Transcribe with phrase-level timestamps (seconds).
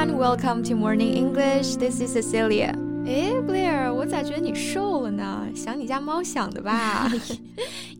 [0.00, 1.76] everyone, welcome to Morning English.
[1.76, 2.72] This is Cecilia.
[3.04, 5.46] 哎，Blair，我咋觉得你瘦了呢？
[5.54, 7.12] 想你家猫想的吧？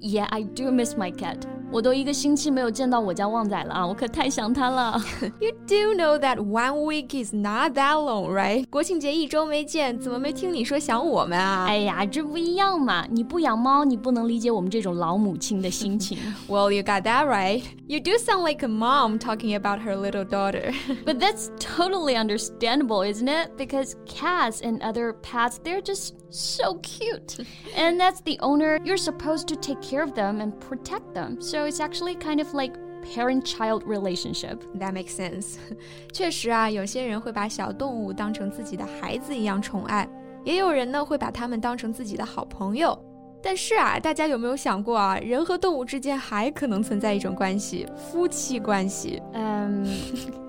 [0.00, 1.36] Yeah, I do miss my cat.
[1.72, 4.98] 我都一个星期没有见到我家旺仔了啊，我可太想他了。
[5.40, 8.64] You do know that one week is not that long, right?
[8.70, 11.66] 国庆节一周没见，怎么没听你说想我们啊？
[11.66, 13.04] 哎呀，这不一样嘛！
[13.10, 16.16] 你不养猫，你不能理解我们这种老母亲的心情。
[16.48, 17.62] Well, you got that right.
[17.88, 20.72] You do sound like a mom talking about her little daughter.
[21.04, 23.56] But that's totally understandable, isn't it?
[23.56, 27.38] Because cats and other pets, they're just so cute.
[27.76, 31.40] And that's the owner, you're supposed to take care of them and protect them.
[31.40, 32.72] So so it's actually kind of like
[33.14, 34.58] parent-child relationship.
[34.78, 35.56] That makes sense.
[36.12, 40.08] 确实啊，有些人会把小动物当成自己的孩子一样宠爱，
[40.44, 42.98] 也有人呢会把它们当成自己的好朋友。
[43.43, 49.85] 但是啊，大家有没有想过啊，人和动物之间还可能存在一种关系——夫妻关系？Um,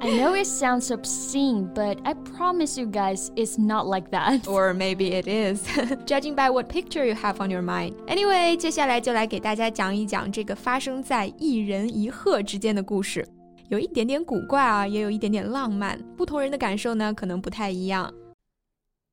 [0.01, 4.43] I know it sounds obscene, but I promise you guys, it's not like that.
[4.45, 5.67] Or maybe it is,
[6.07, 7.95] judging by what picture you have on your mind.
[8.07, 13.27] Anyway，接下来就来给大家讲一讲这个发生在一人一鹤之间的故事，
[13.69, 18.13] 有一点点古怪啊，也有一点点浪漫，不同人的感受呢可能不太一样。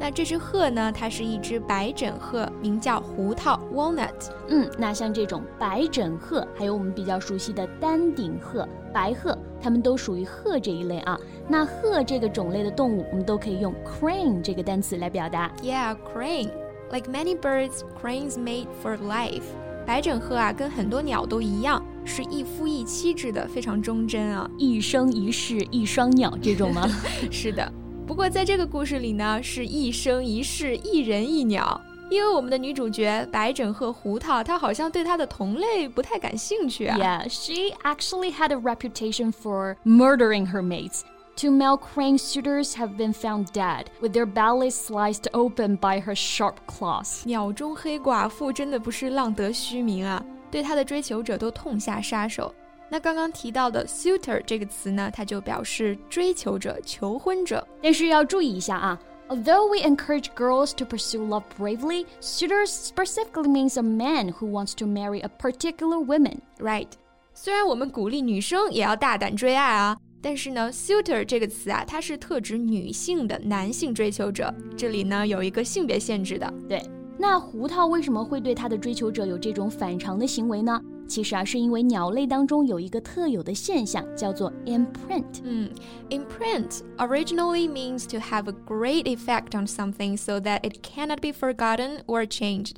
[0.00, 0.90] 那这只鹤呢？
[0.90, 4.10] 它是一只白枕鹤，名叫胡桃 （walnut）。
[4.48, 11.16] 嗯，那像这种白枕鹤，还有我们比较熟悉的丹顶鹤、白鹤，它们都属于鹤这一类啊。
[11.46, 15.52] 那鹤这个种类的动物，我们都可以用 crane 这个单词来表达。
[15.62, 16.50] Yeah, crane.
[16.90, 19.44] Like many birds, cranes mate for life.
[19.86, 24.50] 白枕鹤啊，跟很多鸟都一样，是一夫一妻制的，非常忠贞啊。
[24.58, 26.88] 一生一世一双鸟这种吗？
[27.30, 27.72] 是的。
[28.05, 36.97] 不过在这个故事里呢，是一生一世一人一鸟，因为我们的女主角白枕鹤胡桃，她好像对她的同类不太感兴趣啊。
[36.97, 41.01] Yeah, she actually had a reputation for murdering her mates.
[41.35, 46.15] Two male crane suitors have been found dead, with their bellies sliced open by her
[46.15, 47.21] sharp claws.
[47.25, 52.55] 鸟中黑寡妇真的不是浪得虚名啊，对她的追求者都痛下杀手。
[52.92, 57.66] 那刚刚提到的 suitor 这个词呢，它就表示追求者、求婚者。
[57.80, 64.84] 但是要注意一下啊，Although we encourage girls to pursue love bravely, suitors specifically means a man who wants to
[64.84, 66.88] marry a particular woman, right?
[67.32, 76.52] 虽然我们鼓励女生也要大胆追爱啊，但是呢，suitor 这个词啊，它是特指女性的男性追求者，这里呢有一个性别限制的。
[76.68, 76.82] 对，
[77.16, 80.78] 那胡桃为什么会对他的追求者有这种反常的行为呢？
[81.12, 85.42] 其实啊，是因为鸟类当中有一个特有的现象，叫做 imprint。
[85.44, 85.70] 嗯
[86.08, 91.98] ，imprint originally means to have a great effect on something so that it cannot be forgotten
[92.06, 92.76] or changed。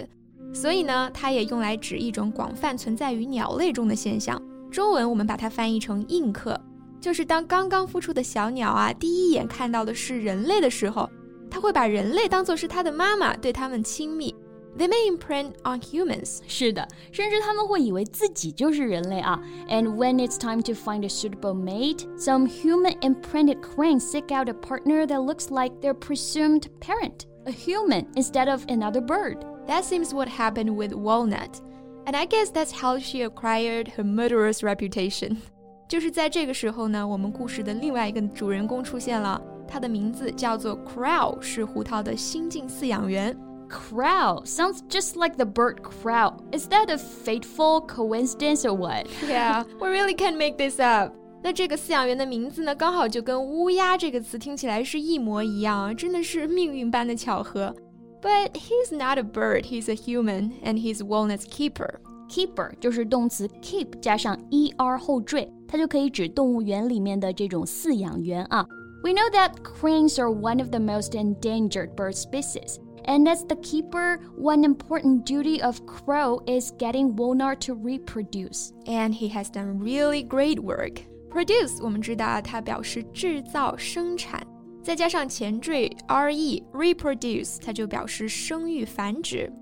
[0.52, 4.42] 所以呢，它也用来指一种广泛存在于鸟类中的现象。
[4.68, 6.60] 中文我们把它翻译成印刻，
[7.00, 11.08] 就是当刚刚孵出的小鸟啊，第一眼看到的是人类的时候，
[11.48, 14.34] 它会把人类当做是它的妈妈，对它们亲密。
[14.76, 16.40] They may imprint on humans.
[16.48, 19.40] 是的，甚至他们会以为自己就是人类啊。
[19.68, 25.06] And when it's time to find a suitable mate, some human-imprinted cranes seek out a partner
[25.06, 29.44] that looks like their presumed parent, a human instead of another bird.
[29.68, 31.60] That seems what happened with Walnut,
[32.04, 35.36] and I guess that's how she acquired her murderous reputation.
[35.88, 43.38] 就是在这个时候呢，我们故事的另外一个主人公出现了，他的名字叫做 Crowe，是胡桃的新晋饲养员。
[43.74, 46.36] Crowe sounds just like the bird crow.
[46.52, 49.08] Is that a fateful coincidence or what?
[49.28, 51.12] Yeah, we really can't make this up.
[51.42, 57.74] 那这个饲养员的名字呢，刚好就跟乌鸦这个词听起来是一模一样啊，真的是命运般的巧合。
[58.22, 61.96] But he's not a bird, he's a human, and he's one as keeper.
[62.30, 64.38] Keeper 就是动词 keep 加上
[64.78, 68.64] er 后缀，它就可以指动物园里面的这种饲养员啊。
[69.02, 72.78] We know that cranes are one of the most endangered bird species.
[73.06, 78.72] And as the keeper, one important duty of Crowe is getting walnut to reproduce.
[78.86, 81.02] And he has done really great work.
[81.30, 84.40] Produce 我们知道它表示制造、生产，
[84.82, 89.52] 再加上前缀 re reproduce，它就表示生育、繁殖。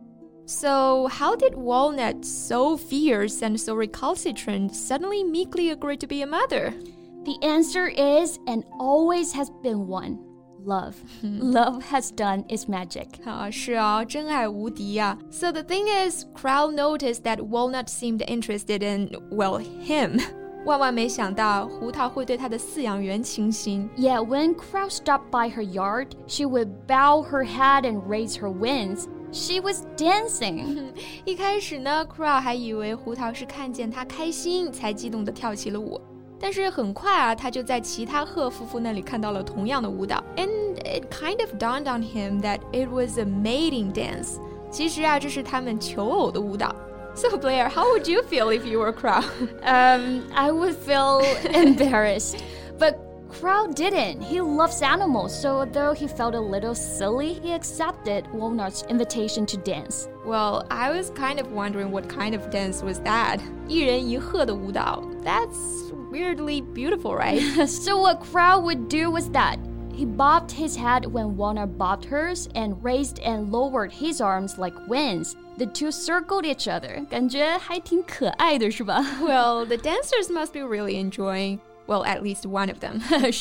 [0.45, 6.27] So, how did Walnut, so fierce and so recalcitrant, suddenly meekly agree to be a
[6.27, 6.75] mother?
[7.25, 10.19] The answer is and always has been one
[10.65, 10.97] love.
[11.23, 13.19] love has done its magic.
[13.25, 20.21] so the thing is, Crowe noticed that Walnut seemed interested in, well, him.
[20.65, 23.89] 万万没想到，胡桃会对他的饲养员倾心。
[23.97, 29.09] Yeah, when Crowe stopped by her yard, she would bow her head and raise her wings.
[29.33, 30.93] She was dancing.
[31.25, 32.41] 一开始呢，Crowe
[36.43, 44.39] 但是很快啊，他就在其他赫夫妇那里看到了同样的舞蹈，and it kind of dawned on him that it was a mating dance。
[44.69, 46.75] 其实啊，这是他们求偶的舞蹈。
[47.15, 49.23] So Blair, how would you feel if you were Crowe?
[49.63, 51.21] Um, I would feel
[51.55, 52.43] embarrassed,
[52.79, 52.97] but
[53.31, 54.23] Crowe didn't.
[54.23, 59.57] He loves animals, so although he felt a little silly, he accepted Walnut's invitation to
[59.59, 60.09] dance.
[60.27, 63.41] Well, I was kind of wondering what kind of dance was that.
[63.69, 65.03] 一人一鹤的舞蹈。
[65.23, 67.41] that's weirdly beautiful, right?
[67.69, 69.59] so, what Crowe would do was that
[69.93, 74.75] he bobbed his head when Walnut bobbed hers and raised and lowered his arms like
[74.89, 75.37] winds.
[75.59, 77.07] The two circled each other.
[79.21, 83.01] well, the dancers must be really enjoying well, at least one of them.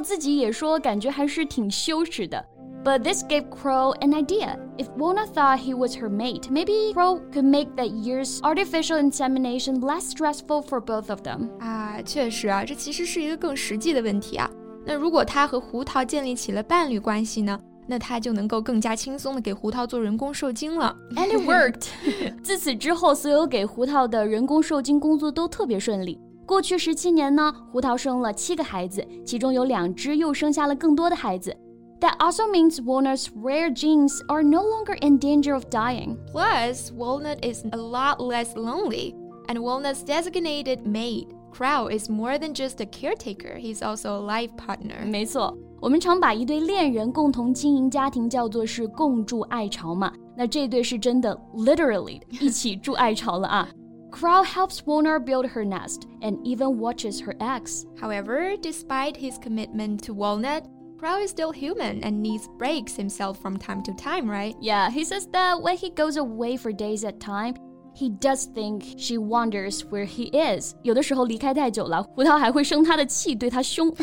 [0.00, 2.44] 自己也说，感觉还是挺羞耻的。
[2.86, 4.56] but this gave Crowe an idea.
[4.78, 9.80] If Walnut thought he was her mate, maybe Crowe could make that year's artificial insemination
[9.80, 11.48] less stressful for both of them.
[11.58, 14.48] 啊，确实啊，这其实是一个更实际的问题啊。
[14.84, 17.58] 那如果他和胡桃建立起了伴侣关系呢？
[17.88, 21.88] 那他就能够更加轻松的给胡桃做人工受精了，and it worked
[22.42, 26.20] 自此之后，所有给胡桃的人工受精工作都特别顺利。
[26.44, 31.56] 过去十七年呢，胡桃生了七个孩子，其中有两只又生下了更多的孩子。
[32.00, 36.18] that also means walnut's rare genes are no longer in danger of dying.
[36.30, 39.14] Plus, walnut is a lot less lonely,
[39.48, 44.50] and walnut's designated mate, Crowe, is more than just a caretaker, he's also a life
[44.56, 45.06] partner.
[45.06, 50.12] 没错，我们常把一对恋人共同经营家庭叫做是共筑爱巢嘛。
[50.36, 53.68] 那这对是真的 literally 一起筑爱巢了啊。
[54.10, 57.84] Crowe helps Walnut build her nest and even watches her eggs.
[58.00, 60.64] However, despite his commitment to Walnut,
[60.98, 64.56] Crowe is still human and needs breaks himself from time to time, right?
[64.62, 67.54] Yeah, he says that when he goes away for days at time,
[67.94, 70.74] he does think she wonders where he is。
[70.82, 73.94] 有的时候离开太久了，胡桃还会生他的气，对他凶。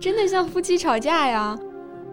[0.00, 1.56] 真的像夫妻吵架呀。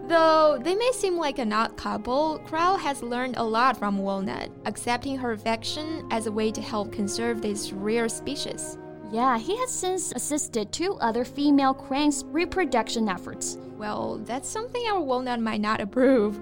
[0.08, 4.50] Though they may seem like an odd couple, Crowe has learned a lot from Walnut,
[4.64, 8.78] accepting her affection as a way to help conserve this rare species.
[9.11, 13.57] Yeah, he has since assisted two other female cranes' reproduction efforts.
[13.77, 16.39] Well, that's something our walnut might not approve.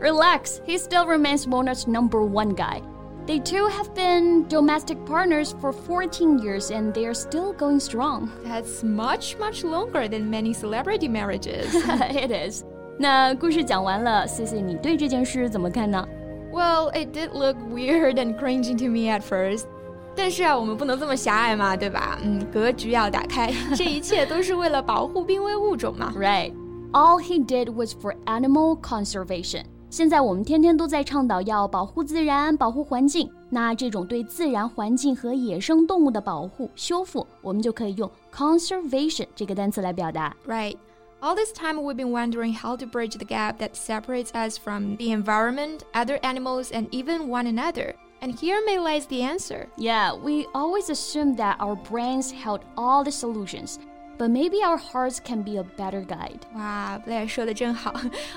[0.00, 2.80] Relax, he still remains walnut's number one guy.
[3.26, 8.30] They two have been domestic partners for 14 years and they are still going strong.
[8.44, 11.74] That's much, much longer than many celebrity marriages.
[11.74, 12.64] it is.
[12.98, 16.06] 那故事讲完了，C C，你对这件事怎么看呢？
[16.52, 19.66] Well, it did look weird and cringy to me at first.
[20.14, 22.18] 但是啊，我们不能这么狭隘嘛，对吧？
[22.22, 26.12] 嗯，格局要打开，这一切都是为了保护濒危物种嘛。
[26.16, 26.52] Right.
[26.92, 29.62] All he did was for animal conservation.
[29.88, 33.30] 现在我们天天都在倡导要保护自然、保护环境。
[33.48, 40.36] 那这种对自然环境和野生动物的保护、修复，我们就可以用 conservation 这个单词来表达。
[40.46, 40.76] Right.
[41.20, 44.96] All this time we've been wondering how to bridge the gap that separates us from
[44.96, 47.94] the environment, other animals, and even one another.
[48.20, 49.68] And here may lies the answer.
[49.76, 53.78] Yeah, we always assume that our brains held all the solutions.
[54.18, 56.40] But maybe our hearts can be a better guide.
[56.54, 57.94] 哇，Blair 说的真好，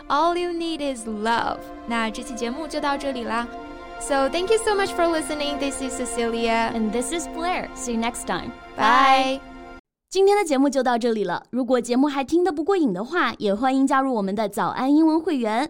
[0.07, 1.57] All you need is love。
[1.87, 3.45] 那这期节目就到这里啦。
[3.99, 5.59] So thank you so much for listening.
[5.59, 7.67] This is Cecilia, and this is Blair.
[7.75, 8.51] See you next time.
[8.77, 9.41] Bye.
[10.09, 11.43] 今天的节目就到这里了。
[11.49, 15.69] 如果节目还听得不过瘾的话，也欢迎加入我们的早安英文会员。